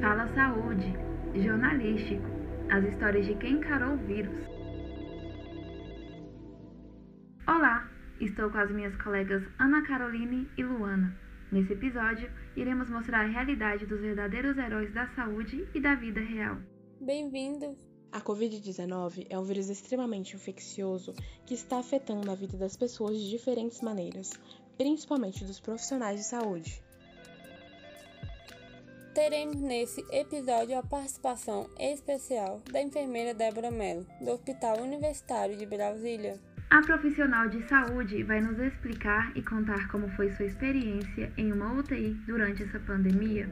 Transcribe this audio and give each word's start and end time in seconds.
Fala 0.00 0.28
Saúde, 0.28 0.92
jornalístico, 1.34 2.22
as 2.70 2.84
histórias 2.84 3.26
de 3.26 3.34
quem 3.34 3.54
encarou 3.54 3.94
o 3.94 4.06
vírus. 4.06 4.46
Olá, 7.44 7.90
estou 8.20 8.48
com 8.48 8.58
as 8.58 8.70
minhas 8.70 8.94
colegas 9.02 9.42
Ana 9.58 9.82
Caroline 9.82 10.48
e 10.56 10.62
Luana. 10.62 11.12
Nesse 11.50 11.72
episódio, 11.72 12.30
iremos 12.54 12.88
mostrar 12.88 13.24
a 13.24 13.28
realidade 13.28 13.86
dos 13.86 14.00
verdadeiros 14.00 14.56
heróis 14.56 14.94
da 14.94 15.08
saúde 15.16 15.66
e 15.74 15.80
da 15.80 15.96
vida 15.96 16.20
real. 16.20 16.58
Bem-vindo! 17.00 17.76
A 18.12 18.20
Covid-19 18.20 19.26
é 19.28 19.36
um 19.36 19.42
vírus 19.42 19.68
extremamente 19.68 20.36
infeccioso 20.36 21.12
que 21.44 21.54
está 21.54 21.80
afetando 21.80 22.30
a 22.30 22.36
vida 22.36 22.56
das 22.56 22.76
pessoas 22.76 23.18
de 23.18 23.30
diferentes 23.30 23.80
maneiras, 23.80 24.30
principalmente 24.76 25.44
dos 25.44 25.58
profissionais 25.58 26.20
de 26.20 26.26
saúde. 26.26 26.87
Teremos 29.18 29.60
nesse 29.60 30.00
episódio 30.12 30.78
a 30.78 30.82
participação 30.84 31.68
especial 31.76 32.62
da 32.70 32.80
enfermeira 32.80 33.34
Débora 33.34 33.68
Mello, 33.68 34.06
do 34.20 34.30
Hospital 34.30 34.80
Universitário 34.80 35.56
de 35.56 35.66
Brasília. 35.66 36.38
A 36.70 36.80
profissional 36.82 37.48
de 37.48 37.60
saúde 37.68 38.22
vai 38.22 38.40
nos 38.40 38.56
explicar 38.60 39.36
e 39.36 39.42
contar 39.42 39.88
como 39.88 40.08
foi 40.10 40.30
sua 40.30 40.46
experiência 40.46 41.32
em 41.36 41.52
uma 41.52 41.72
UTI 41.72 42.14
durante 42.28 42.62
essa 42.62 42.78
pandemia. 42.78 43.50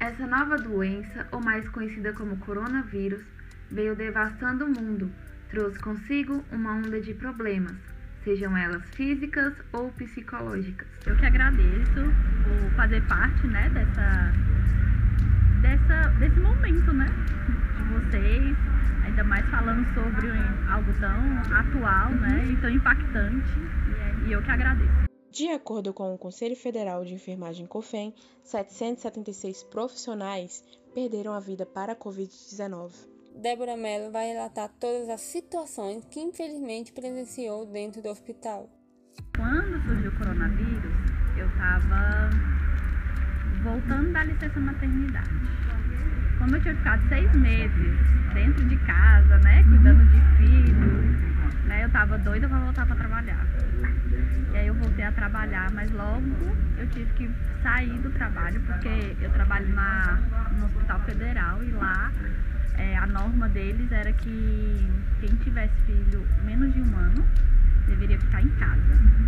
Essa 0.00 0.26
nova 0.26 0.56
doença, 0.56 1.28
ou 1.32 1.40
mais 1.42 1.68
conhecida 1.68 2.14
como 2.14 2.38
coronavírus, 2.38 3.22
veio 3.70 3.94
devastando 3.94 4.64
o 4.64 4.70
mundo, 4.70 5.12
trouxe 5.50 5.78
consigo 5.80 6.42
uma 6.50 6.76
onda 6.76 6.98
de 6.98 7.12
problemas, 7.12 7.76
sejam 8.24 8.56
elas 8.56 8.82
físicas 8.90 9.54
ou 9.72 9.90
psicológicas. 9.92 10.86
Eu 11.06 11.16
que 11.16 11.26
agradeço 11.26 12.02
por 12.44 12.76
fazer 12.76 13.02
parte, 13.06 13.46
né, 13.46 13.68
dessa, 13.70 14.32
dessa, 15.62 16.10
desse 16.18 16.40
momento, 16.40 16.92
né, 16.92 17.06
de 17.76 17.82
vocês, 17.94 18.56
ainda 19.04 19.24
mais 19.24 19.46
falando 19.50 19.86
sobre 19.94 20.28
algo 20.70 20.92
tão 21.00 21.56
atual, 21.56 22.10
né, 22.12 22.44
e 22.50 22.56
tão 22.56 22.70
impactante, 22.70 23.52
e, 24.26 24.32
eu 24.32 24.42
que 24.42 24.50
agradeço. 24.50 25.10
De 25.30 25.48
acordo 25.48 25.94
com 25.94 26.12
o 26.12 26.18
Conselho 26.18 26.56
Federal 26.56 27.04
de 27.04 27.14
Enfermagem 27.14 27.64
COFEN, 27.66 28.12
776 28.42 29.62
profissionais 29.64 30.64
perderam 30.92 31.32
a 31.32 31.40
vida 31.40 31.64
para 31.64 31.92
a 31.92 31.96
Covid-19. 31.96 33.09
Débora 33.36 33.76
Mello 33.76 34.10
vai 34.10 34.28
relatar 34.28 34.68
todas 34.78 35.08
as 35.08 35.20
situações 35.20 36.04
que 36.10 36.20
infelizmente 36.20 36.92
presenciou 36.92 37.64
dentro 37.64 38.02
do 38.02 38.08
hospital. 38.08 38.68
Quando 39.36 39.82
surgiu 39.82 40.10
o 40.10 40.16
coronavírus, 40.16 40.92
eu 41.36 41.46
estava 41.48 42.30
voltando 43.62 44.12
da 44.12 44.24
licença 44.24 44.60
maternidade. 44.60 45.30
Como 46.38 46.56
eu 46.56 46.62
tinha 46.62 46.74
ficado 46.74 47.08
seis 47.08 47.34
meses 47.34 47.98
dentro 48.34 48.68
de 48.68 48.76
casa, 48.84 49.38
né, 49.38 49.62
cuidando 49.62 50.04
de 50.04 50.20
filho, 50.36 51.66
né, 51.66 51.82
eu 51.82 51.86
estava 51.86 52.18
doida 52.18 52.48
para 52.48 52.58
voltar 52.58 52.86
para 52.86 52.96
trabalhar. 52.96 53.46
E 54.52 54.56
aí 54.56 54.66
eu 54.66 54.74
voltei 54.74 55.04
a 55.04 55.12
trabalhar, 55.12 55.70
mas 55.72 55.90
logo 55.92 56.26
eu 56.76 56.88
tive 56.90 57.10
que 57.14 57.30
sair 57.62 57.98
do 58.00 58.10
trabalho, 58.10 58.60
porque 58.62 59.16
eu 59.20 59.32
trabalho 59.32 59.68
na, 59.74 60.18
no 60.58 60.66
Hospital 60.66 61.00
Federal 61.00 61.62
e 61.62 61.70
lá 61.72 62.10
é, 62.76 62.96
a 62.96 63.06
norma 63.06 63.48
deles 63.48 63.90
era 63.92 64.12
que 64.12 64.90
quem 65.20 65.34
tivesse 65.36 65.74
filho 65.86 66.26
menos 66.44 66.72
de 66.72 66.80
um 66.80 66.96
ano 66.96 67.26
deveria 67.86 68.18
ficar 68.18 68.42
em 68.42 68.48
casa. 68.50 69.19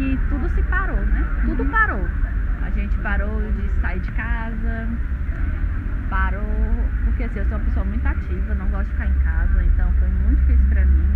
Que 0.00 0.18
tudo 0.30 0.48
se 0.54 0.62
parou, 0.62 0.96
né? 0.96 1.22
Tudo 1.44 1.62
parou. 1.66 2.08
A 2.62 2.70
gente 2.70 2.96
parou 2.98 3.42
de 3.52 3.80
sair 3.82 4.00
de 4.00 4.10
casa, 4.12 4.88
parou, 6.08 6.88
porque 7.04 7.24
assim, 7.24 7.40
eu 7.40 7.44
sou 7.48 7.58
uma 7.58 7.64
pessoa 7.66 7.84
muito 7.84 8.06
ativa, 8.06 8.54
não 8.54 8.66
gosto 8.68 8.86
de 8.86 8.92
ficar 8.92 9.06
em 9.08 9.18
casa, 9.22 9.62
então 9.62 9.92
foi 9.98 10.08
muito 10.24 10.40
difícil 10.40 10.66
pra 10.70 10.86
mim. 10.86 11.08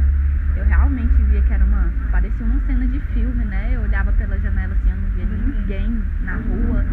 Eu 0.57 0.65
realmente 0.67 1.15
via 1.31 1.41
que 1.41 1.53
era 1.55 1.65
uma. 1.65 1.91
parecia 2.13 2.45
uma 2.45 2.61
cena 2.67 2.87
de 2.87 3.01
filme, 3.15 3.45
né? 3.47 3.71
Eu 3.73 3.81
olhava 3.81 4.13
pela 4.13 4.39
janela 4.39 4.75
assim, 4.75 4.91
eu 4.91 4.97
não 4.97 5.09
via 5.11 5.25
ninguém 5.25 6.03
na 6.23 6.35
rua. 6.35 6.85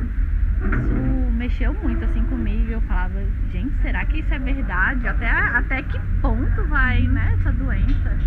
Isso 0.61 1.31
mexeu 1.33 1.73
muito 1.73 2.05
assim 2.05 2.23
comigo. 2.25 2.71
Eu 2.71 2.81
falava, 2.81 3.21
gente, 3.51 3.73
será 3.81 4.05
que 4.05 4.19
isso 4.19 4.33
é 4.33 4.39
verdade? 4.39 5.07
Até, 5.07 5.29
até 5.29 5.83
que 5.83 5.99
ponto 6.21 6.63
vai, 6.67 7.01
né, 7.01 7.35
essa 7.37 7.51
doença? 7.51 8.17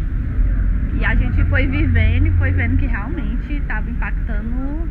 E 0.99 1.05
a 1.05 1.15
gente 1.15 1.45
foi 1.47 1.67
vivendo 1.67 2.27
e 2.27 2.31
foi 2.33 2.53
vendo 2.53 2.77
que 2.77 2.87
realmente 2.87 3.55
estava 3.55 3.91
impactando 3.91 4.89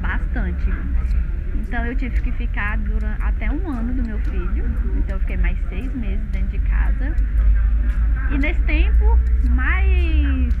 bastante. 0.00 0.70
Então 1.56 1.84
eu 1.84 1.94
tive 1.96 2.20
que 2.20 2.32
ficar 2.32 2.78
durante, 2.78 3.20
até 3.22 3.50
um 3.50 3.68
ano 3.70 3.92
do 3.92 4.02
meu 4.06 4.18
filho. 4.20 4.64
Então 4.96 5.16
eu 5.16 5.20
fiquei 5.20 5.36
mais 5.36 5.58
seis 5.68 5.92
meses 5.94 6.24
dentro 6.30 6.48
de 6.48 6.58
casa. 6.60 7.14
E 8.30 8.38
nesse 8.38 8.60
tempo, 8.62 9.18
mais. 9.50 10.54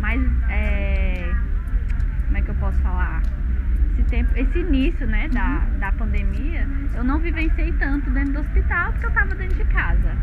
mais 0.00 0.20
é, 0.48 1.32
como 2.26 2.36
é 2.36 2.42
que 2.42 2.48
eu 2.48 2.54
posso 2.56 2.78
falar? 2.80 3.22
Esse, 3.92 4.02
tempo, 4.04 4.30
esse 4.36 4.58
início 4.58 5.06
né, 5.06 5.28
da, 5.28 5.58
da 5.78 5.92
pandemia, 5.92 6.66
eu 6.94 7.02
não 7.02 7.18
vivenciei 7.18 7.72
tanto 7.72 8.10
dentro 8.10 8.34
do 8.34 8.40
hospital 8.40 8.92
porque 8.92 9.06
eu 9.06 9.10
estava 9.10 9.34
dentro 9.34 9.56
de 9.56 9.64
casa. 9.72 10.16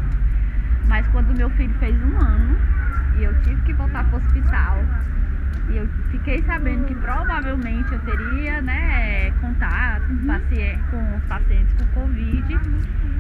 Mas 0.87 1.05
quando 1.07 1.35
meu 1.37 1.49
filho 1.51 1.73
fez 1.79 1.95
um 2.03 2.17
ano, 2.17 2.57
e 3.17 3.23
eu 3.23 3.33
tive 3.41 3.61
que 3.61 3.73
voltar 3.73 4.03
para 4.05 4.17
o 4.17 4.21
hospital. 4.21 4.77
E 5.69 5.77
eu 5.77 5.87
fiquei 6.11 6.43
sabendo 6.43 6.85
que 6.85 6.95
provavelmente 6.95 7.93
eu 7.93 7.99
teria 7.99 8.61
né, 8.61 9.31
contato 9.39 10.07
com, 10.07 10.27
paciente, 10.27 10.81
com 10.91 11.15
os 11.15 11.23
pacientes 11.23 11.73
com 11.73 12.01
Covid 12.01 12.59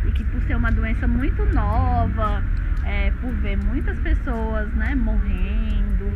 e 0.05 0.11
que 0.11 0.23
por 0.25 0.41
ser 0.43 0.55
uma 0.55 0.71
doença 0.71 1.07
muito 1.07 1.45
nova, 1.53 2.43
é, 2.83 3.11
por 3.21 3.31
ver 3.35 3.57
muitas 3.57 3.97
pessoas 3.99 4.71
né, 4.73 4.93
morrendo, 4.93 6.11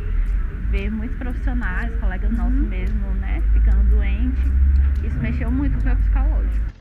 ver 0.69 0.91
muitos 0.91 1.17
profissionais, 1.17 1.93
colegas 1.99 2.31
nossos 2.31 2.67
mesmo, 2.67 3.09
né, 3.15 3.41
ficando 3.53 3.89
doentes, 3.89 4.51
isso 5.03 5.17
mexeu 5.19 5.49
muito 5.49 5.75
com 5.75 5.81
o 5.81 5.85
meu 5.85 5.95
psicológico. 5.95 6.76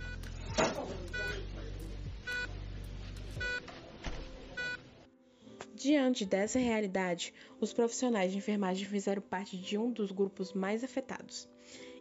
Diante 5.87 6.27
dessa 6.27 6.59
realidade, 6.59 7.33
os 7.61 7.73
profissionais 7.73 8.33
de 8.33 8.39
enfermagem 8.39 8.85
fizeram 8.85 9.23
parte 9.23 9.57
de 9.57 9.79
um 9.79 9.93
dos 9.93 10.11
grupos 10.11 10.53
mais 10.53 10.83
afetados. 10.83 11.49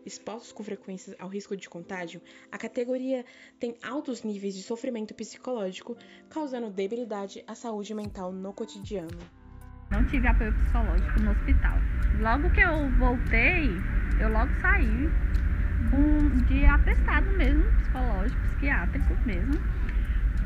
Expostos 0.03 0.51
com 0.51 0.63
frequência 0.63 1.15
ao 1.19 1.29
risco 1.29 1.55
de 1.55 1.69
contágio, 1.69 2.19
a 2.51 2.57
categoria 2.57 3.23
tem 3.59 3.75
altos 3.83 4.23
níveis 4.23 4.55
de 4.55 4.63
sofrimento 4.63 5.13
psicológico, 5.13 5.95
causando 6.31 6.71
debilidade 6.71 7.43
à 7.45 7.53
saúde 7.53 7.93
mental 7.93 8.31
no 8.31 8.51
cotidiano. 8.53 9.19
Não 9.91 10.03
tive 10.05 10.27
apoio 10.27 10.51
psicológico 10.51 11.19
no 11.19 11.29
hospital. 11.29 11.77
Logo 12.19 12.49
que 12.49 12.61
eu 12.61 12.89
voltei, 12.97 13.79
eu 14.19 14.29
logo 14.29 14.51
saí 14.61 15.11
com, 15.91 16.29
de 16.45 16.65
atestado 16.65 17.37
mesmo, 17.37 17.65
psicológico, 17.65 18.41
psiquiátrico 18.45 19.15
mesmo, 19.27 19.59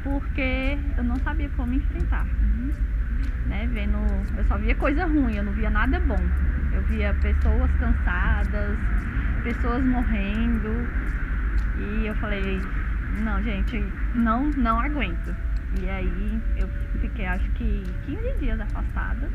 porque 0.04 0.78
eu 0.98 1.06
não 1.06 1.18
sabia 1.20 1.50
como 1.52 1.74
enfrentar. 1.74 2.26
Uhum 2.26 2.99
né? 3.46 3.68
Vendo, 3.72 3.98
eu 4.38 4.44
só 4.46 4.58
via 4.58 4.76
coisa 4.76 5.06
ruim, 5.06 5.36
eu 5.36 5.44
não 5.44 5.54
via 5.54 5.70
nada 5.70 6.00
bom. 6.00 6.20
Eu 6.74 6.82
via 6.84 7.14
pessoas 7.16 7.70
cansadas, 7.80 8.78
pessoas 9.44 9.84
morrendo. 9.84 10.88
E 11.78 12.06
eu 12.06 12.16
falei, 12.16 12.62
não, 13.24 13.42
gente, 13.44 13.84
não, 14.14 14.50
não 14.52 14.80
aguento. 14.80 15.36
E 15.82 15.90
aí 15.90 16.42
eu 16.58 16.68
fiquei 17.02 17.26
acho 17.26 17.50
que 17.52 17.84
15 18.06 18.40
dias 18.40 18.60
afastada. 18.60 19.30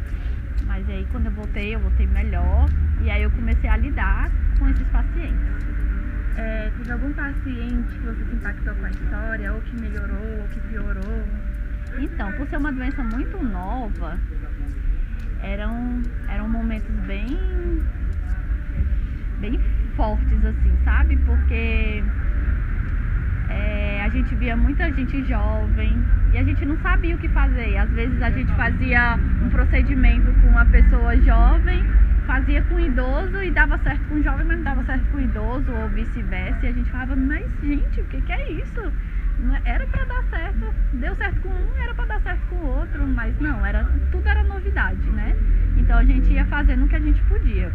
Mas 0.67 0.89
aí 0.89 1.07
quando 1.11 1.27
eu 1.27 1.33
voltei, 1.33 1.75
eu 1.75 1.81
voltei 1.81 2.07
melhor. 2.07 2.67
E 3.03 3.11
aí 3.11 3.23
eu 3.23 3.31
comecei 3.31 3.69
a 3.69 3.77
lidar 3.77 4.31
com 4.59 4.69
esses 4.69 4.87
pacientes. 4.89 5.55
É, 6.37 6.71
teve 6.77 6.91
algum 6.91 7.13
paciente 7.13 7.95
que 7.95 8.07
você 8.07 8.25
se 8.25 8.35
impactou 8.35 8.75
com 8.75 8.87
a 8.87 8.91
história, 8.91 9.53
ou 9.53 9.61
que 9.61 9.77
melhorou, 9.77 10.41
ou 10.41 10.49
que 10.49 10.61
piorou? 10.61 11.25
Então, 11.99 12.33
por 12.33 12.47
ser 12.49 12.57
uma 12.57 12.73
doença 12.73 13.03
muito 13.03 13.43
nova, 13.43 14.19
eram, 15.43 16.03
eram 16.29 16.49
momentos 16.49 16.95
bem, 17.07 17.39
bem 19.41 19.59
fortes, 19.97 20.45
assim, 20.45 20.73
sabe? 20.85 21.17
Porque 21.19 22.03
É, 23.49 24.03
a 24.03 24.09
gente 24.09 24.35
via 24.37 24.57
muita 24.57 24.91
gente 24.93 25.23
jovem 25.25 25.93
e 26.33 26.39
a 26.39 26.43
gente 26.43 26.65
não 26.65 26.77
sabia 26.79 27.15
o 27.15 27.19
que 27.19 27.29
fazer. 27.29 27.77
Às 27.77 27.91
vezes 27.91 28.21
a 28.23 28.31
gente 28.31 28.53
fazia 28.55 29.19
um 29.45 29.51
procedimento 29.51 30.33
com 30.41 30.49
uma 30.49 30.65
pessoa 30.65 31.17
jovem, 31.19 31.85
fazia 32.27 32.63
com 32.63 32.81
idoso 32.81 33.43
e 33.43 33.51
dava 33.51 33.79
certo 33.79 34.03
com 34.09 34.23
jovem, 34.23 34.47
mas 34.47 34.57
não 34.57 34.65
dava 34.65 34.83
certo 34.85 35.05
com 35.13 35.21
idoso 35.21 35.71
ou 35.73 35.89
vice-versa. 35.91 36.59
E 36.65 36.69
a 36.69 36.73
gente 36.73 36.91
falava, 36.91 37.15
mas 37.15 37.45
gente, 37.63 38.01
o 38.01 38.05
que, 38.05 38.21
que 38.23 38.33
é 38.33 38.53
isso? 38.53 38.93
Era 39.65 39.87
para 39.87 40.05
dar 40.05 40.23
certo, 40.25 40.75
deu 40.95 41.15
certo 41.17 41.41
com 41.41 41.49
um, 41.49 41.77
era 41.83 41.95
para 41.95 42.07
dar 42.07 42.21
certo 42.21 42.47
com 42.49 42.57
o 42.57 42.67
outro, 42.67 43.07
mas 43.07 43.39
não, 43.41 43.65
era 43.65 43.85
tudo 44.11 44.29
era 44.29 44.43
novidade, 44.45 45.11
né? 45.11 45.37
Então 45.77 45.99
a 45.99 46.05
gente 46.05 46.33
ia 46.33 46.45
fazendo 46.47 46.85
o 46.85 46.89
que 46.89 46.97
a 46.97 47.01
gente 47.01 47.21
podia. 47.25 47.71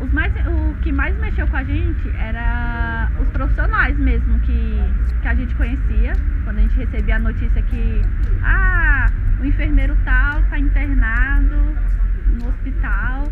Os 0.00 0.12
mais, 0.12 0.32
o 0.46 0.74
que 0.82 0.92
mais 0.92 1.16
mexeu 1.18 1.46
com 1.48 1.56
a 1.56 1.64
gente 1.64 2.08
era 2.18 3.10
os 3.18 3.28
profissionais 3.28 3.98
mesmo 3.98 4.38
que, 4.40 4.78
que 5.22 5.28
a 5.28 5.34
gente 5.34 5.54
conhecia. 5.54 6.12
Quando 6.44 6.58
a 6.58 6.60
gente 6.60 6.76
recebia 6.76 7.16
a 7.16 7.18
notícia 7.18 7.62
que 7.62 8.02
ah, 8.42 9.10
o 9.40 9.44
enfermeiro 9.44 9.96
tal 10.04 10.40
está 10.40 10.58
internado 10.58 11.56
no 12.38 12.48
hospital. 12.48 13.24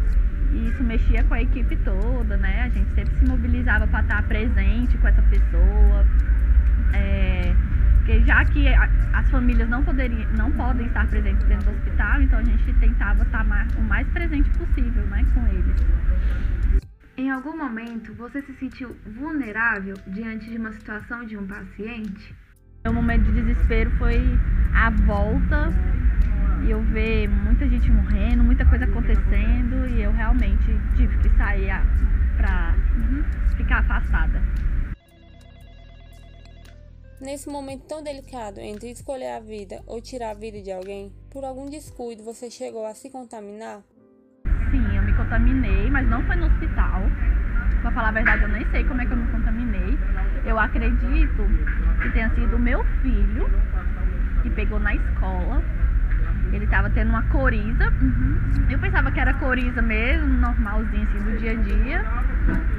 E 0.53 0.69
isso 0.69 0.83
mexia 0.83 1.23
com 1.25 1.35
a 1.35 1.43
equipe 1.43 1.77
toda, 1.77 2.37
né? 2.37 2.63
A 2.63 2.69
gente 2.69 2.95
sempre 2.95 3.15
se 3.17 3.27
mobilizava 3.27 3.87
para 3.87 4.01
estar 4.01 4.23
presente 4.23 4.97
com 4.99 5.09
essa 5.09 5.23
pessoa. 5.23 6.07
É, 6.93 7.55
porque 7.97 8.21
já 8.25 8.45
que 8.45 8.69
as 8.69 9.31
famílias 9.31 9.69
não, 9.69 9.83
poderiam, 9.83 10.31
não 10.37 10.51
podem 10.53 10.87
estar 10.87 11.07
presentes 11.07 11.43
dentro 11.47 11.71
do 11.71 11.77
hospital, 11.79 12.21
então 12.21 12.39
a 12.39 12.43
gente 12.43 12.73
tentava 12.75 13.23
estar 13.23 13.45
o 13.79 13.83
mais 13.83 14.07
presente 14.09 14.51
possível 14.51 15.03
né, 15.07 15.25
com 15.33 15.47
eles. 15.47 15.77
Em 17.17 17.31
algum 17.31 17.57
momento 17.57 18.13
você 18.15 18.43
se 18.43 18.53
sentiu 18.55 18.95
vulnerável 19.17 19.95
diante 20.09 20.51
de 20.51 20.59
uma 20.59 20.73
situação 20.73 21.25
de 21.25 21.37
um 21.37 21.47
paciente? 21.47 22.35
O 22.87 22.93
momento 22.93 23.23
de 23.25 23.41
desespero 23.41 23.91
foi 23.93 24.21
a 24.75 24.91
volta 24.91 25.73
e 26.67 26.71
eu 26.71 26.83
ver 26.83 27.29
muita 27.29 27.67
gente 27.67 27.91
morrendo, 27.91 28.45
muita 28.45 28.67
coisa 28.67 28.85
acontecendo 28.85 29.89
e 29.89 30.03
eu 30.03 30.13
realmente 30.13 30.79
tive 30.97 31.17
que 31.19 31.31
sair 31.37 31.71
para 32.37 32.75
uhum, 32.97 33.25
ficar 33.57 33.79
afastada. 33.79 34.43
Nesse 37.25 37.49
momento 37.49 37.87
tão 37.89 38.03
delicado 38.03 38.61
entre 38.61 38.91
escolher 38.91 39.31
a 39.31 39.41
vida 39.41 39.81
ou 39.87 39.99
tirar 39.99 40.33
a 40.33 40.35
vida 40.35 40.61
de 40.61 40.71
alguém, 40.71 41.11
por 41.33 41.43
algum 41.43 41.65
descuido 41.71 42.23
você 42.23 42.51
chegou 42.51 42.85
a 42.85 42.93
se 42.93 43.09
contaminar? 43.09 43.81
Sim, 44.71 44.95
eu 44.95 45.03
me 45.03 45.15
contaminei, 45.15 45.89
mas 45.89 46.07
não 46.07 46.23
foi 46.27 46.37
no 46.37 46.45
hospital. 46.45 47.01
Pra 47.81 47.91
falar 47.93 48.09
a 48.09 48.13
verdade, 48.13 48.43
eu 48.43 48.49
nem 48.51 48.71
sei 48.71 48.85
como 48.85 49.01
é 49.01 49.07
que 49.07 49.13
eu 49.13 49.17
me 49.17 49.33
contaminei. 49.33 49.99
Eu 50.45 50.59
acredito 50.59 51.49
que 52.03 52.13
tenha 52.13 52.29
sido 52.35 52.57
o 52.57 52.59
meu 52.59 52.85
filho 53.01 53.49
que 54.43 54.51
pegou 54.51 54.79
na 54.79 54.95
escola. 54.95 55.63
Ele 56.53 56.67
tava 56.67 56.91
tendo 56.91 57.09
uma 57.09 57.23
coriza. 57.31 57.89
Uhum. 58.03 58.67
Eu 58.69 58.79
pensava 58.79 59.11
que 59.11 59.19
era 59.19 59.33
coriza 59.33 59.81
mesmo, 59.81 60.29
normalzinho 60.29 61.05
assim 61.05 61.25
do 61.25 61.39
dia 61.39 61.53
a 61.53 61.55
dia. 61.55 62.05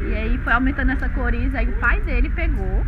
E 0.08 0.14
aí 0.14 0.38
foi 0.38 0.54
aumentando 0.54 0.92
essa 0.92 1.10
coriza, 1.10 1.58
aí 1.58 1.68
o 1.68 1.80
pai 1.80 2.00
dele 2.02 2.30
pegou. 2.30 2.86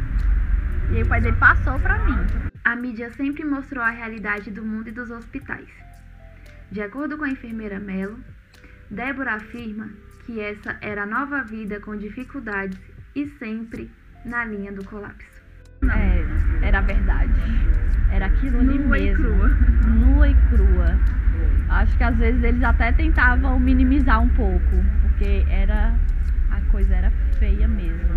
E 0.89 0.97
aí 0.97 1.03
o 1.03 1.07
pai 1.07 1.21
dele 1.21 1.35
passou 1.37 1.79
pra 1.79 1.97
mim. 2.05 2.17
A 2.63 2.75
mídia 2.75 3.09
sempre 3.11 3.43
mostrou 3.43 3.83
a 3.83 3.89
realidade 3.89 4.51
do 4.51 4.63
mundo 4.63 4.89
e 4.89 4.91
dos 4.91 5.11
hospitais. 5.11 5.67
De 6.71 6.81
acordo 6.81 7.17
com 7.17 7.23
a 7.23 7.29
enfermeira 7.29 7.79
Melo, 7.79 8.19
Débora 8.89 9.35
afirma 9.35 9.89
que 10.25 10.39
essa 10.39 10.77
era 10.81 11.03
a 11.03 11.05
nova 11.05 11.43
vida 11.43 11.79
com 11.79 11.95
dificuldades 11.95 12.79
e 13.15 13.27
sempre 13.39 13.91
na 14.25 14.45
linha 14.45 14.71
do 14.71 14.83
colapso. 14.85 15.41
É, 15.83 16.65
era 16.67 16.79
a 16.79 16.81
verdade. 16.81 17.33
Era 18.11 18.25
aquilo 18.27 18.59
ali 18.59 18.79
Nua 18.79 18.97
mesmo. 18.97 19.25
E 19.25 19.33
crua. 19.33 19.49
Nua 19.87 20.29
e 20.29 20.35
crua. 20.49 20.99
Acho 21.69 21.97
que 21.97 22.03
às 22.03 22.17
vezes 22.17 22.43
eles 22.43 22.63
até 22.63 22.91
tentavam 22.91 23.59
minimizar 23.59 24.21
um 24.21 24.29
pouco, 24.29 24.83
porque 25.01 25.45
era 25.49 25.93
a 26.49 26.61
coisa 26.71 26.95
era 26.95 27.11
feia 27.39 27.67
mesmo. 27.67 28.15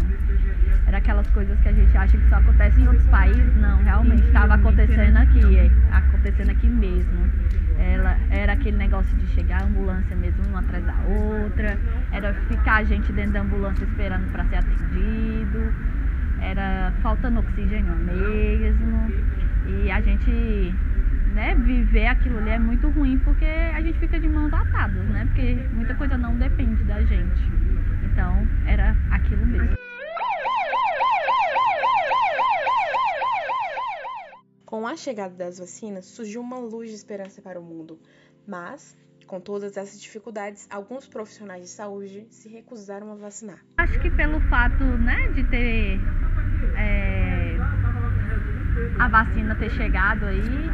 Era 0.90 0.98
aquelas 0.98 1.30
coisas 1.30 1.56
que 1.60 1.68
a 1.68 1.72
gente 1.72 1.96
acha 1.96 2.18
que 2.18 2.28
só 2.28 2.34
acontece 2.34 2.80
em 2.80 2.88
outros 2.88 3.06
países, 3.06 3.56
não, 3.58 3.80
realmente 3.84 4.24
estava 4.24 4.54
acontecendo 4.54 5.16
aqui, 5.18 5.56
é, 5.56 5.70
acontecendo 5.92 6.50
aqui 6.50 6.66
mesmo. 6.66 7.30
Ela, 7.78 8.18
era 8.28 8.54
aquele 8.54 8.76
negócio 8.76 9.16
de 9.16 9.24
chegar 9.28 9.62
a 9.62 9.66
ambulância 9.66 10.16
mesmo 10.16 10.42
uma 10.48 10.58
atrás 10.58 10.84
da 10.84 10.96
outra, 11.06 11.78
era 12.10 12.34
ficar 12.48 12.78
a 12.78 12.82
gente 12.82 13.12
dentro 13.12 13.34
da 13.34 13.40
ambulância 13.42 13.84
esperando 13.84 14.32
para 14.32 14.44
ser 14.46 14.56
atendido, 14.56 15.72
era 16.40 16.92
faltando 17.02 17.38
oxigênio 17.38 17.94
mesmo. 17.94 19.12
E 19.68 19.92
a 19.92 20.00
gente 20.00 20.74
né, 21.34 21.54
viver 21.54 22.08
aquilo 22.08 22.38
ali 22.38 22.50
é 22.50 22.58
muito 22.58 22.88
ruim 22.88 23.16
porque 23.18 23.44
a 23.44 23.80
gente 23.80 23.96
fica 24.00 24.18
de 24.18 24.28
mãos 24.28 24.52
atadas, 24.52 25.04
né? 25.04 25.24
Porque 25.26 25.56
muita 25.72 25.94
coisa 25.94 26.18
não 26.18 26.34
depende 26.34 26.82
da 26.82 27.00
gente. 27.02 27.48
Então 28.06 28.44
era 28.66 28.96
aquilo 29.12 29.46
mesmo. 29.46 29.79
Com 34.70 34.86
a 34.86 34.94
chegada 34.94 35.34
das 35.34 35.58
vacinas, 35.58 36.04
surgiu 36.04 36.40
uma 36.40 36.56
luz 36.56 36.90
de 36.90 36.94
esperança 36.94 37.42
para 37.42 37.58
o 37.58 37.62
mundo, 37.62 37.98
mas, 38.46 38.96
com 39.26 39.40
todas 39.40 39.76
essas 39.76 40.00
dificuldades, 40.00 40.68
alguns 40.70 41.08
profissionais 41.08 41.62
de 41.64 41.68
saúde 41.70 42.28
se 42.30 42.48
recusaram 42.48 43.10
a 43.10 43.16
vacinar. 43.16 43.58
Acho 43.78 43.98
que 43.98 44.08
pelo 44.12 44.38
fato 44.42 44.84
né, 44.84 45.26
de 45.34 45.42
ter 45.50 45.98
é, 46.76 47.56
a 49.00 49.08
vacina 49.08 49.56
ter 49.56 49.70
chegado 49.70 50.24
aí, 50.26 50.70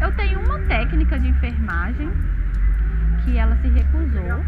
eu 0.00 0.16
tenho 0.16 0.40
uma 0.40 0.58
técnica 0.60 1.18
de 1.18 1.28
enfermagem 1.28 2.10
que 3.26 3.36
ela 3.36 3.56
se 3.56 3.68
recusou. 3.68 4.42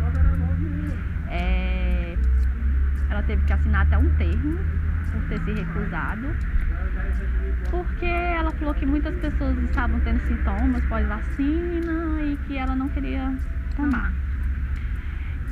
É, 1.28 2.16
ela 3.10 3.22
teve 3.24 3.44
que 3.44 3.52
assinar 3.52 3.82
até 3.82 3.98
um 3.98 4.08
termo 4.16 4.56
por 5.10 5.20
ter 5.28 5.38
se 5.44 5.52
recusado 5.52 6.34
porque 7.72 8.04
ela 8.04 8.52
falou 8.52 8.74
que 8.74 8.84
muitas 8.84 9.14
pessoas 9.14 9.56
estavam 9.64 9.98
tendo 10.00 10.20
sintomas 10.26 10.82
pós-vacina 10.84 12.22
e 12.22 12.36
que 12.46 12.58
ela 12.58 12.76
não 12.76 12.86
queria 12.90 13.34
tomar. 13.74 14.12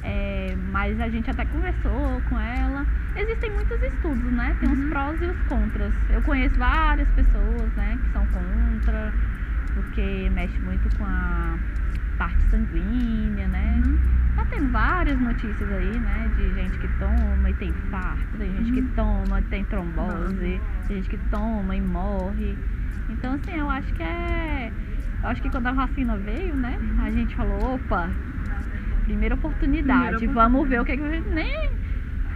É, 0.03 0.55
mas 0.71 1.01
a 1.01 1.09
gente 1.09 1.31
até 1.31 1.47
conversou 1.47 2.21
com 2.29 2.39
ela. 2.39 2.87
Existem 3.17 3.51
muitos 3.55 3.83
estudos, 3.83 4.31
né? 4.33 4.55
Tem 4.61 4.71
os 4.71 4.85
prós 4.91 5.19
e 5.23 5.27
os 5.27 5.41
contras. 5.49 5.95
Eu 6.11 6.21
conheço 6.21 6.59
várias 6.59 7.09
pessoas, 7.09 7.73
né, 7.75 7.99
que 8.03 8.13
são 8.13 8.27
contra, 8.27 9.15
porque 9.73 10.29
mexe 10.31 10.61
muito 10.61 10.95
com 10.99 11.05
a 11.07 11.59
parte 12.21 12.51
sanguínea, 12.51 13.49
né? 13.49 13.81
Uhum. 13.83 14.37
Tá 14.37 14.45
tendo 14.45 14.71
várias 14.71 15.19
notícias 15.19 15.73
aí, 15.73 15.99
né? 15.99 16.31
De 16.37 16.53
gente 16.53 16.79
que 16.79 16.89
toma 17.01 17.49
e 17.49 17.55
tem 17.55 17.71
infarto, 17.71 18.37
tem 18.37 18.53
gente 18.57 18.73
que 18.73 18.83
toma 18.95 19.41
e 19.41 19.43
tem 19.45 19.65
trombose, 19.65 20.61
tem 20.87 20.97
gente 20.99 21.09
que 21.09 21.19
toma 21.31 21.75
e 21.75 21.81
morre. 21.81 22.59
Então, 23.09 23.33
assim, 23.33 23.59
eu 23.59 23.71
acho 23.71 23.93
que 23.95 24.03
é. 24.03 24.71
Eu 25.23 25.29
acho 25.31 25.41
que 25.41 25.49
quando 25.51 25.67
a 25.67 25.73
vacina 25.73 26.19
veio, 26.19 26.57
né? 26.57 26.77
A 27.03 27.11
gente 27.11 27.35
falou, 27.35 27.75
opa, 27.77 28.11
primeira 29.03 29.35
oportunidade, 29.35 30.17
primeira 30.19 30.35
vamos 30.35 30.69
ver 30.69 30.81
o 30.81 30.85
que 30.85 30.93
é 30.93 30.97
que. 30.97 31.35
Nem. 31.35 31.70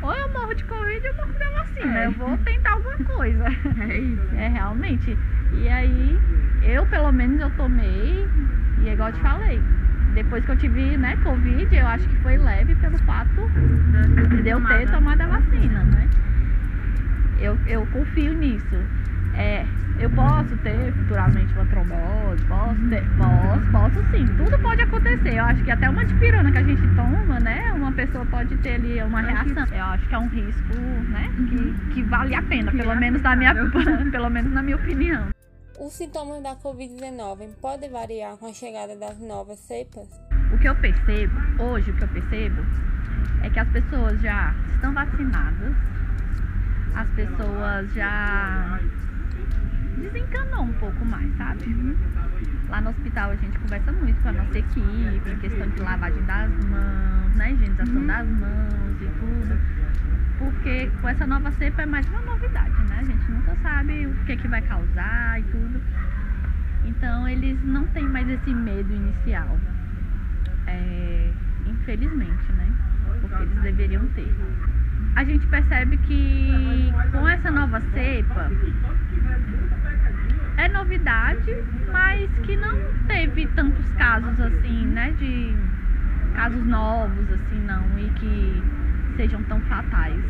Ou 0.05 0.13
eu 0.13 0.29
morro 0.35 0.55
de 0.55 0.65
Covid 0.65 0.85
ou 0.85 1.15
eu 1.15 1.27
morro 1.27 1.39
da 1.39 1.63
vacina. 1.63 1.99
É. 2.01 2.07
Eu 2.07 2.13
vou 2.13 2.37
tentar 2.39 2.73
alguma 2.73 2.97
coisa. 2.99 3.45
É 3.89 3.99
isso. 3.99 4.35
É 4.35 4.49
realmente. 4.49 5.19
E 5.55 5.69
aí, 5.69 6.19
eu 6.63 6.85
pelo 6.87 7.11
menos 7.11 7.41
eu 7.41 7.51
tomei, 7.51 8.29
e 8.83 8.89
é 8.89 8.93
igual 8.93 9.09
eu 9.09 9.15
te 9.15 9.21
falei, 9.21 9.63
depois 10.13 10.45
que 10.45 10.51
eu 10.51 10.57
tive, 10.57 10.97
né, 10.99 11.17
Covid, 11.25 11.75
eu 11.75 11.87
acho 11.87 12.07
que 12.07 12.17
foi 12.17 12.37
leve 12.37 12.75
pelo 12.75 12.99
fato 12.99 13.51
de 14.43 14.49
eu 14.51 14.61
ter 14.67 14.91
tomado 14.91 15.21
a 15.23 15.27
vacina, 15.27 15.85
né? 15.85 16.09
Eu, 17.39 17.59
eu 17.67 17.87
confio 17.87 18.35
nisso. 18.35 18.77
É, 19.37 19.67
eu 19.99 20.11
posso 20.11 20.57
ter 20.59 20.93
futuramente 20.93 21.53
uma 21.55 21.67
trombose, 21.67 22.45
posso 22.47 22.89
ter, 22.89 23.05
posso, 23.17 23.71
posso 23.73 24.11
sim, 24.11 24.27
tudo 24.37 24.59
pode 24.61 24.83
acontecer. 24.83 25.35
Eu 25.35 25.45
acho 25.45 25.65
que 25.65 25.71
até 25.71 25.89
uma 25.89 26.05
dipirona 26.05 26.53
que 26.53 26.59
a 26.59 26.63
gente 26.63 26.83
toma, 26.95 27.41
né, 27.41 27.73
uma 27.73 27.93
pessoa 27.93 28.25
pode 28.27 28.57
ter 28.59 28.75
ali 28.75 29.03
uma 29.03 29.21
reação. 29.21 29.65
Eu 29.73 29.85
acho 29.85 30.09
que 30.09 30.15
é 30.15 30.19
um 30.19 30.29
risco, 30.29 30.75
né, 31.09 31.31
que, 31.49 31.95
que 31.95 32.03
vale 32.03 32.35
a 32.35 32.43
pena, 32.43 32.71
pelo 32.73 32.95
menos 32.97 33.23
na 33.23 33.37
minha, 33.37 33.55
pelo 34.11 34.31
menos 34.31 34.53
na 34.53 34.63
minha 34.63 34.77
opinião. 34.77 35.29
Os 35.79 35.93
sintomas 35.93 36.43
da 36.43 36.55
Covid-19 36.55 37.57
podem 37.61 37.91
variar 37.91 38.37
com 38.37 38.47
a 38.47 38.53
chegada 38.53 38.97
das 38.97 39.19
novas 39.19 39.59
cepas? 39.59 40.09
O 40.53 40.59
que 40.59 40.69
eu 40.69 40.75
percebo, 40.77 41.35
hoje 41.59 41.91
o 41.91 41.95
que 41.95 42.05
eu 42.05 42.09
percebo, 42.09 42.63
é 43.43 43.51
que 43.51 43.59
as 43.59 43.69
pessoas 43.69 44.21
já 44.21 44.55
estão 44.75 44.93
vacinadas, 44.95 45.75
as 46.95 47.09
pessoas 47.11 47.93
já 47.93 48.79
desencanou 50.01 50.63
um 50.63 50.73
pouco 50.75 51.05
mais, 51.05 51.31
sabe? 51.37 51.65
Lá 52.69 52.81
no 52.81 52.91
hospital 52.91 53.31
a 53.31 53.37
gente 53.37 53.59
conversa 53.59 53.93
muito 53.93 54.21
com 54.23 54.29
a 54.29 54.33
nossa 54.33 54.59
equipe, 54.59 55.31
em 55.31 55.39
questão 55.39 55.69
de 55.69 55.81
lavagem 55.81 56.23
das 56.25 56.51
mãos, 56.65 57.35
né? 57.37 57.53
Higienização 57.53 57.97
uhum. 57.97 58.07
das 58.07 58.27
mãos 58.27 58.97
e 59.01 59.07
tudo. 59.21 59.59
Porque 60.39 60.91
com 61.01 61.09
essa 61.09 61.27
nova 61.27 61.51
cepa 61.53 61.83
é 61.83 61.87
mais 61.87 62.07
uma 62.09 62.21
novidade, 62.23 62.75
né? 62.89 62.99
A 63.01 63.05
gente 63.05 63.25
o 64.07 64.27
que, 64.27 64.37
que 64.37 64.49
vai 64.49 64.63
causar 64.63 65.41
e 65.41 65.43
tudo. 65.45 65.81
Então 66.85 67.29
eles 67.29 67.63
não 67.65 67.87
têm 67.89 68.05
mais 68.05 68.29
esse 68.29 68.55
medo 68.55 68.93
inicial. 68.93 69.59
É, 70.67 71.31
infelizmente, 71.67 72.53
né? 72.53 72.73
Porque 73.21 73.43
eles 73.43 73.61
deveriam 73.63 74.07
ter. 74.09 74.35
A 75.17 75.25
gente 75.25 75.47
percebe 75.47 75.97
que 75.99 76.93
com 77.13 77.29
essa 77.29 77.51
nova 77.51 77.81
cepa 77.93 78.51
é 78.51 79.34
novidade, 80.75 81.65
mas 81.91 82.31
que 82.43 82.57
não 82.57 82.77
teve 83.07 83.47
tantos 83.49 83.85
casos 83.95 84.39
assim, 84.41 84.87
né? 84.87 85.15
De 85.19 85.55
casos 86.35 86.65
novos, 86.67 87.33
assim, 87.33 87.61
não, 87.65 87.99
e 87.99 88.11
que 88.11 88.63
sejam 89.17 89.43
tão 89.45 89.61
fatais. 89.63 90.21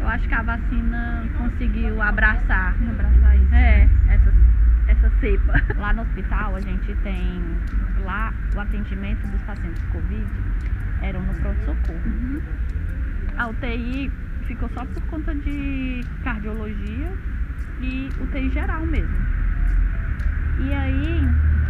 Eu 0.00 0.08
acho 0.08 0.28
que 0.28 0.34
a 0.34 0.42
vacina 0.42 1.24
conseguiu 1.38 2.02
abraçar, 2.02 2.74
abraçar 2.90 3.36
isso. 3.36 3.54
É, 3.54 3.88
essa, 4.08 4.34
essa 4.88 5.10
cepa. 5.20 5.54
Lá 5.78 5.92
no 5.92 6.02
hospital 6.02 6.56
a 6.56 6.60
gente 6.60 6.94
tem 6.96 7.42
lá 8.04 8.32
o 8.54 8.60
atendimento 8.60 9.26
dos 9.26 9.40
pacientes 9.42 9.82
Covid 9.90 10.26
eram 11.02 11.20
no 11.22 11.34
pronto-socorro. 11.34 12.00
Uhum. 12.06 12.40
A 13.36 13.48
UTI 13.48 14.10
ficou 14.46 14.68
só 14.70 14.84
por 14.84 15.02
conta 15.06 15.34
de 15.34 16.04
cardiologia 16.22 17.12
e 17.80 18.10
UTI 18.20 18.50
geral 18.50 18.86
mesmo. 18.86 19.25
E 20.58 20.72
aí 20.72 21.28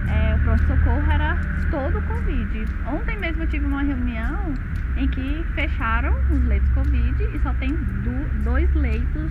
é, 0.08 0.34
o 0.34 0.38
pronto-socorro 0.38 1.10
era 1.10 1.36
todo 1.70 2.00
Covid. 2.02 2.68
Ontem 2.86 3.18
mesmo 3.20 3.42
eu 3.42 3.46
tive 3.48 3.64
uma 3.64 3.82
reunião 3.82 4.56
em 4.96 5.08
que 5.08 5.44
fecharam 5.54 6.12
os 6.30 6.42
leitos 6.44 6.70
Covid 6.72 7.22
e 7.22 7.40
só 7.40 7.52
tem 7.54 7.74
do, 7.74 8.28
dois 8.44 8.72
leitos 8.74 9.30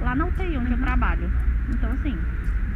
lá 0.00 0.14
na 0.14 0.26
UTI 0.26 0.56
onde 0.56 0.72
uhum. 0.72 0.78
eu 0.78 0.78
trabalho. 0.78 1.32
Então, 1.68 1.92
assim, 1.92 2.18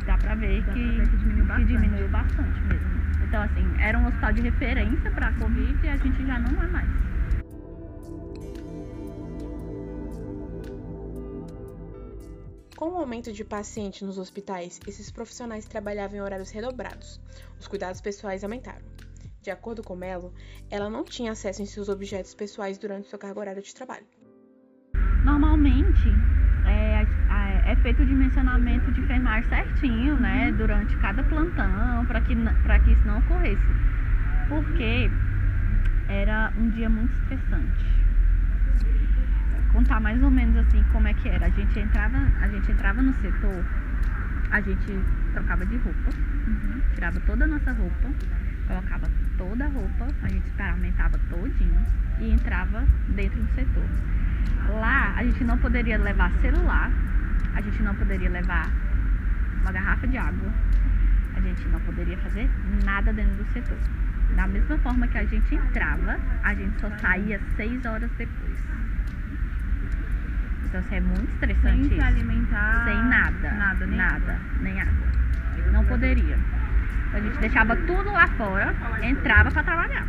dá 0.05 0.17
pra 0.17 0.35
ver, 0.35 0.63
dá 0.63 0.73
que, 0.73 0.97
pra 0.97 1.05
ver 1.05 1.11
que, 1.11 1.17
diminuiu, 1.17 1.45
que 1.45 1.49
bastante. 1.49 1.67
diminuiu 1.67 2.09
bastante 2.09 2.67
mesmo. 2.67 3.01
Então, 3.27 3.43
assim, 3.43 3.67
era 3.79 3.99
um 3.99 4.07
hospital 4.07 4.33
de 4.33 4.41
referência 4.43 5.11
pra 5.11 5.33
Covid 5.33 5.79
e 5.83 5.89
a 5.89 5.97
gente 5.97 6.27
já 6.27 6.39
não 6.39 6.63
é 6.63 6.67
mais. 6.69 7.16
Com 12.77 12.91
o 12.91 12.99
aumento 12.99 13.33
de 13.33 13.43
pacientes 13.43 14.03
nos 14.03 14.19
hospitais, 14.19 14.79
esses 14.87 15.11
profissionais 15.11 15.65
trabalhavam 15.65 16.19
em 16.19 16.21
horários 16.21 16.51
redobrados. 16.51 17.19
Os 17.59 17.67
cuidados 17.67 18.03
pessoais 18.03 18.45
aumentaram. 18.45 18.85
De 19.41 19.51
acordo 19.51 19.83
com 19.83 19.97
Mello, 19.97 20.31
ela 20.71 20.91
não 20.91 21.03
tinha 21.03 21.33
acesso 21.33 21.63
em 21.63 21.67
seus 21.67 21.89
objetos 21.89 22.35
pessoais 22.35 22.77
durante 22.77 23.09
seu 23.09 23.19
cargo 23.19 23.41
horário 23.41 23.63
de 23.63 23.75
trabalho. 23.75 24.05
Normalmente, 25.25 26.07
é, 26.67 27.73
é 27.73 27.77
feito 27.77 28.03
o 28.03 28.07
dimensionamento 28.07 28.93
de 28.93 29.01
enfermagem 29.01 29.49
certinho, 29.49 30.21
né, 30.21 30.53
durante 30.59 30.95
cada 30.99 31.25
plantão, 31.25 32.05
para 32.05 32.21
que, 32.21 32.35
que 32.35 32.93
isso 32.93 33.07
não 33.07 33.21
ocorresse. 33.21 33.63
Porque 34.51 35.11
era 36.11 36.53
um 36.59 36.69
dia 36.69 36.91
muito 36.91 37.15
estressante 37.23 38.06
contar 39.73 40.01
mais 40.01 40.23
ou 40.23 40.31
menos 40.31 40.57
assim 40.57 40.85
como 40.93 41.09
é 41.09 41.15
que 41.15 41.29
era. 41.29 41.47
A 41.47 41.51
gente 41.51 41.79
entrava, 41.79 42.17
a 42.41 42.49
gente 42.49 42.71
entrava 42.71 43.03
no 43.03 43.13
setor, 43.15 43.65
a 44.51 44.61
gente 44.61 45.01
trocava 45.33 45.67
de 45.67 45.77
roupa, 45.77 46.11
uhum. 46.47 46.81
tirava 46.95 47.21
toda 47.21 47.45
a 47.45 47.49
nossa 47.49 47.73
roupa, 47.73 48.09
colocava 48.67 49.09
toda 49.37 49.65
a 49.65 49.69
roupa, 49.69 50.07
a 50.23 50.29
gente 50.29 50.47
experimentava 50.47 51.19
todinho 51.31 51.87
e 52.21 52.31
entrava 52.31 52.85
dentro 53.09 53.41
do 53.41 53.55
setor. 53.55 53.85
Lá 54.81 55.15
a 55.17 55.25
gente 55.25 55.45
não 55.45 55.59
poderia 55.59 55.99
levar 55.99 56.31
celular, 56.41 56.91
a 57.55 57.61
gente 57.61 57.83
não 57.83 57.95
poderia 57.95 58.31
levar 58.31 58.71
uma 59.61 59.73
garrafa 59.73 60.07
de 60.07 60.17
água, 60.17 60.51
a 61.35 61.41
gente 61.41 61.69
não 61.69 61.81
poderia 61.81 62.17
fazer 62.19 62.49
nada 62.85 63.13
dentro 63.13 63.35
do 63.35 63.53
setor. 63.53 63.79
Da 64.35 64.47
mesma 64.47 64.77
forma 64.79 65.07
que 65.09 65.19
a 65.19 65.25
gente 65.25 65.55
entrava, 65.55 66.19
a 66.43 66.55
gente 66.55 66.81
só 66.81 66.91
saía 66.99 67.41
seis 67.57 67.85
horas 67.85 68.11
depois. 68.19 68.59
Então, 70.77 70.81
assim, 70.81 70.97
é 70.97 71.01
muito 71.01 71.33
estressante 71.33 71.89
Sem 71.89 71.97
se 71.97 72.01
alimentar. 72.01 72.85
Sem 72.85 73.05
nada. 73.05 73.51
Nada, 73.51 73.87
nem 73.87 73.97
nada, 73.97 74.15
água. 74.15 74.39
nem 74.61 74.81
água. 74.81 75.07
Não 75.73 75.85
poderia. 75.87 76.39
A 77.15 77.21
gente 77.21 77.39
deixava 77.39 77.75
tudo 77.77 78.13
lá 78.13 78.29
fora, 78.29 78.75
entrava 79.03 79.51
para 79.51 79.63
trabalhar. 79.63 80.07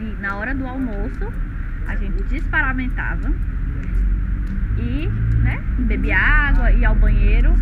E 0.00 0.16
na 0.20 0.36
hora 0.36 0.52
do 0.52 0.66
almoço, 0.66 1.32
a 1.86 1.94
gente 1.94 2.22
desparamentava 2.24 3.32
e, 4.78 5.08
né, 5.42 5.62
bebia 5.78 6.18
água, 6.18 6.72
ia 6.72 6.88
ao 6.88 6.96
banheiro 6.96 7.54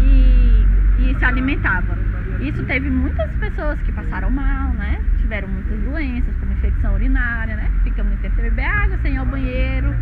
e, 0.00 0.66
e 0.98 1.16
se 1.16 1.24
alimentava. 1.24 1.96
Isso 2.40 2.64
teve 2.64 2.90
muitas 2.90 3.30
pessoas 3.32 3.80
que 3.82 3.92
passaram 3.92 4.30
mal, 4.30 4.72
né? 4.72 5.00
Tiveram 5.18 5.46
muitas 5.48 5.78
doenças, 5.80 6.34
como 6.40 6.52
infecção 6.52 6.94
urinária, 6.94 7.54
né? 7.54 7.70
Fica 7.84 8.02
muito 8.02 8.20
tempo 8.20 8.34
sem 8.34 8.44
beber 8.44 8.64
água, 8.64 8.98
sem 9.02 9.14
ir 9.14 9.18
ao 9.18 9.26
banheiro. 9.26 9.94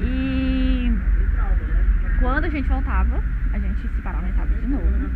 E 0.00 0.92
quando 2.20 2.46
a 2.46 2.48
gente 2.48 2.68
voltava, 2.68 3.22
a 3.52 3.58
gente 3.58 3.80
se 3.80 4.02
paramentava 4.02 4.54
de 4.54 4.66
novo. 4.66 5.10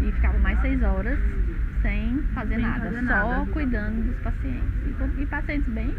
E 0.00 0.12
ficava 0.12 0.38
mais 0.38 0.60
seis 0.60 0.82
horas 0.82 1.18
sem 1.82 2.22
fazer 2.34 2.56
sem 2.56 2.64
nada, 2.64 2.84
fazer 2.84 3.00
só 3.00 3.28
nada. 3.28 3.46
cuidando 3.52 4.06
dos 4.06 4.16
pacientes. 4.22 5.18
E, 5.18 5.22
e, 5.22 5.26
pacientes 5.26 5.72
bem 5.72 5.94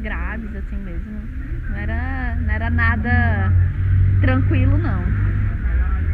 graves, 0.00 0.56
assim 0.56 0.76
mesmo. 0.76 1.20
Não 1.68 1.76
era, 1.76 2.36
não 2.36 2.50
era 2.50 2.70
nada 2.70 3.52
tranquilo, 4.20 4.78
não. 4.78 5.02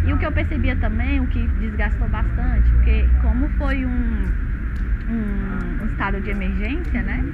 E 0.07 0.13
o 0.13 0.19
que 0.19 0.27
eu 0.27 0.33
percebia 0.33 0.77
também, 0.77 1.21
o 1.21 1.27
que 1.27 1.47
desgastou 1.61 2.09
bastante, 2.09 2.69
porque 2.71 3.09
como 3.21 3.49
foi 3.59 3.85
um, 3.85 4.27
um, 5.11 5.83
um 5.83 5.87
estado 5.87 6.21
de 6.21 6.31
emergência, 6.31 7.03
né? 7.03 7.25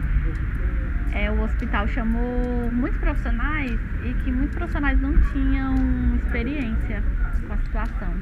É, 1.14 1.30
o 1.30 1.40
hospital 1.42 1.86
chamou 1.88 2.70
muitos 2.72 2.98
profissionais 3.00 3.78
e 4.04 4.12
que 4.14 4.32
muitos 4.32 4.56
profissionais 4.56 5.00
não 5.00 5.16
tinham 5.32 5.74
experiência 6.16 7.02
com 7.46 7.52
a 7.52 7.56
situação. 7.56 8.14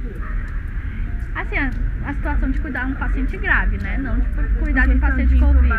Assim, 1.34 1.56
a, 1.56 1.70
a 2.04 2.14
situação 2.14 2.50
de 2.50 2.61
cuidar 2.61 2.84
de 2.84 2.92
um 2.92 2.96
paciente 2.96 3.37
grave, 3.38 3.78
né? 3.78 3.96
Não 3.96 4.18
de 4.18 4.28
cuidar 4.58 4.87
de 4.87 4.94
um 4.94 5.00
paciente 5.00 5.34
de 5.34 5.40
Covid. 5.40 5.72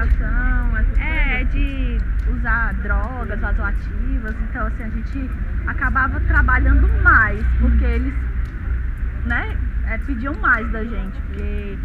É, 1.00 1.44
de 1.44 2.02
usar 2.32 2.74
drogas 2.82 3.40
vasoativas. 3.40 4.36
Então, 4.50 4.66
assim, 4.66 4.84
a 4.84 4.90
gente 4.90 5.30
acabava 5.68 6.20
trabalhando 6.22 6.88
mais, 7.04 7.46
porque 7.60 7.86
eles, 7.86 8.14
né, 9.26 9.56
é, 9.88 9.98
pediam 10.00 10.34
mais 10.42 10.68
da 10.72 10.84
gente, 10.84 11.22
porque 11.28 11.78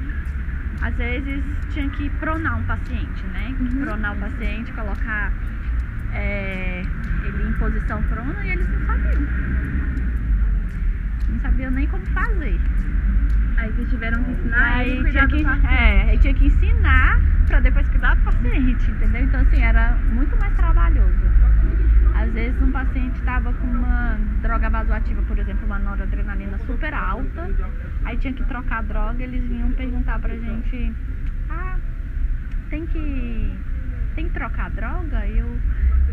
às 0.81 0.95
vezes 0.95 1.43
tinha 1.71 1.89
que 1.91 2.09
pronar 2.11 2.59
um 2.59 2.63
paciente, 2.65 3.27
né? 3.33 3.55
Uhum. 3.59 3.85
Pronar 3.85 4.17
o 4.17 4.21
paciente, 4.21 4.73
colocar 4.73 5.33
é, 6.13 6.83
ele 7.25 7.49
em 7.49 7.53
posição 7.55 8.03
prona 8.05 8.45
e 8.45 8.51
eles 8.51 8.69
não 8.69 8.87
sabiam. 8.87 9.21
Não 11.29 11.41
sabiam 11.41 11.71
nem 11.71 11.87
como 11.87 12.07
fazer. 12.07 12.61
Aí 13.57 13.73
vocês 13.73 13.91
tiveram 13.91 14.23
que 14.23 14.31
ensinar 14.31 14.77
aí 14.77 15.11
tinha 15.11 15.27
que, 15.27 15.47
É, 15.67 16.03
aí 16.11 16.19
tinha 16.19 16.35
que 16.35 16.47
ensinar 16.47 17.21
para 17.47 17.61
depois 17.61 17.89
cuidar 17.89 18.15
do 18.15 18.23
paciente, 18.23 18.91
entendeu? 18.91 19.25
Então 19.25 19.41
assim, 19.41 19.63
era 19.63 19.97
muito 20.13 20.37
mais 20.39 20.55
trabalhoso. 20.55 21.29
Às 22.29 22.35
vezes 22.35 22.61
um 22.61 22.71
paciente 22.71 23.19
estava 23.19 23.51
com 23.55 23.67
uma 23.67 24.19
droga 24.43 24.69
vasoativa, 24.69 25.23
por 25.23 25.39
exemplo, 25.39 25.65
uma 25.65 25.79
noradrenalina 25.79 26.59
super 26.67 26.93
alta, 26.93 27.51
aí 28.05 28.19
tinha 28.19 28.35
que 28.35 28.45
trocar 28.45 28.81
a 28.81 28.83
droga, 28.83 29.23
eles 29.23 29.43
vinham 29.45 29.73
perguntar 29.73 30.19
pra 30.19 30.37
gente, 30.37 30.93
ah, 31.49 31.77
tem 32.69 32.87
que. 32.87 33.59
Tem 34.15 34.27
que 34.27 34.35
trocar 34.35 34.67
a 34.67 34.69
droga? 34.69 35.27
Eu, 35.27 35.59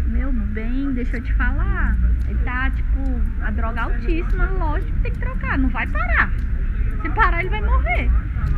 meu 0.06 0.32
bem, 0.32 0.94
deixa 0.94 1.18
eu 1.18 1.22
te 1.22 1.34
falar. 1.34 1.98
Ele 2.30 2.40
tá, 2.46 2.70
tipo, 2.70 3.22
a 3.42 3.52
droga 3.52 3.82
altíssima, 3.82 4.46
lógico 4.52 4.94
que 4.94 5.00
tem 5.02 5.12
que 5.12 5.20
trocar, 5.20 5.58
não 5.58 5.68
vai 5.68 5.86
parar. 5.86 6.32
Se 7.02 7.10
parar, 7.10 7.42
ele 7.42 7.50
vai 7.50 7.62
morrer. 7.62 8.10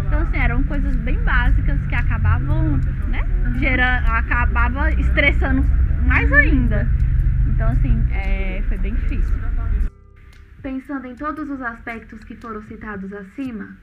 Então, 0.06 0.22
assim, 0.22 0.38
eram 0.38 0.62
coisas 0.62 0.96
bem 0.98 1.18
básicas 1.24 1.80
que 1.88 1.96
acabavam, 1.96 2.80
né? 3.08 3.24
Gera, 3.58 3.98
acabava 4.16 4.92
estressando 4.92 5.66
mais 6.06 6.32
ainda. 6.32 6.88
Então, 7.58 7.70
assim, 7.70 7.98
é, 8.14 8.62
foi 8.68 8.78
bem 8.78 8.94
difícil. 8.94 9.34
Pensando 10.62 11.08
em 11.08 11.16
todos 11.16 11.50
os 11.50 11.60
aspectos 11.60 12.24
que 12.24 12.36
foram 12.36 12.62
citados 12.68 13.12
acima, 13.12 13.76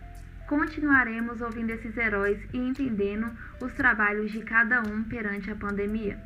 continuaremos 0.49 1.41
ouvindo 1.41 1.71
esses 1.71 1.97
heróis 1.97 2.39
e 2.53 2.57
entendendo 2.57 3.37
os 3.61 3.73
trabalhos 3.73 4.31
de 4.31 4.43
cada 4.43 4.81
um 4.83 5.03
perante 5.03 5.51
a 5.51 5.57
pandemia, 5.57 6.17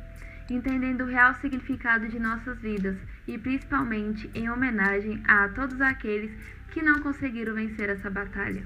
entendendo 0.47 1.05
o 1.05 1.07
real 1.07 1.33
significado 1.41 2.07
de 2.07 2.19
nossas 2.19 2.59
vidas 2.59 2.95
e 3.27 3.35
principalmente 3.35 4.29
em 4.35 4.47
homenagem 4.47 5.23
a 5.27 5.49
todos 5.49 5.81
aqueles 5.81 6.31
que 6.69 6.83
não 6.83 7.01
conseguiram 7.01 7.55
vencer 7.55 7.89
essa 7.89 8.11
batalha. 8.11 8.63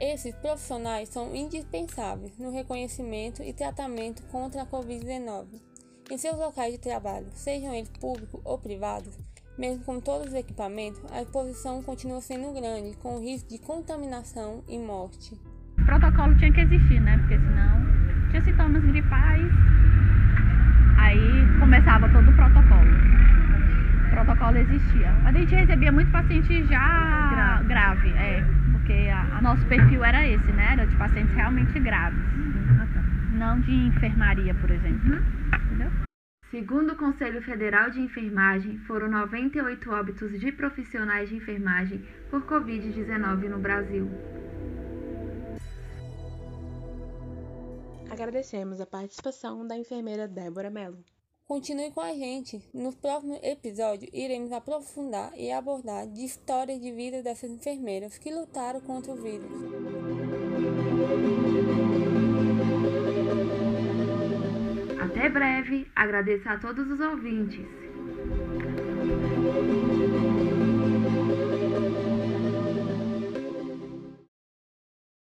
Esses 0.00 0.34
profissionais 0.34 1.10
são 1.10 1.32
indispensáveis 1.32 2.36
no 2.40 2.50
reconhecimento 2.50 3.40
e 3.40 3.52
tratamento 3.52 4.24
contra 4.24 4.62
a 4.62 4.66
Covid-19 4.66 5.75
em 6.10 6.18
seus 6.18 6.36
locais 6.38 6.72
de 6.72 6.78
trabalho, 6.78 7.26
sejam 7.34 7.74
eles 7.74 7.90
públicos 7.90 8.40
ou 8.44 8.58
privados, 8.58 9.18
Mesmo 9.58 9.82
com 9.84 9.98
todos 9.98 10.28
os 10.28 10.34
equipamentos, 10.34 11.00
a 11.10 11.22
exposição 11.22 11.82
continua 11.82 12.20
sendo 12.20 12.52
grande, 12.52 12.94
com 12.98 13.16
o 13.16 13.20
risco 13.22 13.48
de 13.48 13.58
contaminação 13.58 14.62
e 14.68 14.78
morte. 14.78 15.32
O 15.80 15.84
protocolo 15.86 16.34
tinha 16.36 16.52
que 16.52 16.60
existir, 16.60 17.00
né? 17.00 17.16
Porque 17.16 17.38
senão 17.38 17.80
tinha 18.28 18.42
sintomas 18.42 18.84
gripais, 18.84 19.50
aí 20.98 21.58
começava 21.58 22.06
todo 22.10 22.28
o 22.28 22.34
protocolo. 22.34 22.90
O 24.06 24.10
protocolo 24.10 24.58
existia. 24.58 25.10
Mas 25.22 25.36
a 25.36 25.38
gente 25.38 25.54
recebia 25.54 25.90
muito 25.90 26.12
paciente 26.12 26.62
já 26.64 27.62
grave, 27.62 27.64
grave 27.66 28.08
é, 28.10 28.44
porque 28.72 29.08
a, 29.08 29.38
a 29.38 29.40
nosso 29.40 29.64
perfil 29.64 30.04
era 30.04 30.26
esse, 30.26 30.52
né? 30.52 30.72
Era 30.72 30.86
de 30.86 30.96
pacientes 30.96 31.34
realmente 31.34 31.80
graves. 31.80 32.20
Não 33.32 33.58
de 33.60 33.72
enfermaria, 33.72 34.54
por 34.54 34.70
exemplo. 34.70 35.16
Segundo 36.50 36.92
o 36.92 36.96
Conselho 36.96 37.42
Federal 37.42 37.90
de 37.90 38.00
Enfermagem, 38.00 38.78
foram 38.86 39.10
98 39.10 39.90
óbitos 39.90 40.40
de 40.40 40.52
profissionais 40.52 41.28
de 41.28 41.36
enfermagem 41.36 42.02
por 42.30 42.46
Covid-19 42.46 43.48
no 43.48 43.58
Brasil. 43.58 44.08
Agradecemos 48.08 48.80
a 48.80 48.86
participação 48.86 49.66
da 49.66 49.76
enfermeira 49.76 50.26
Débora 50.26 50.70
Mello. 50.70 51.04
Continue 51.46 51.90
com 51.90 52.00
a 52.00 52.12
gente. 52.12 52.60
No 52.72 52.92
próximo 52.92 53.38
episódio, 53.42 54.08
iremos 54.12 54.50
aprofundar 54.52 55.32
e 55.36 55.52
abordar 55.52 56.06
de 56.06 56.24
histórias 56.24 56.80
de 56.80 56.90
vida 56.90 57.22
dessas 57.22 57.50
enfermeiras 57.50 58.18
que 58.18 58.32
lutaram 58.32 58.80
contra 58.80 59.12
o 59.12 59.16
vírus. 59.16 60.05
Breve, 65.28 65.86
agradeço 65.94 66.48
a 66.48 66.58
todos 66.58 66.90
os 66.90 67.00
ouvintes. 67.00 67.85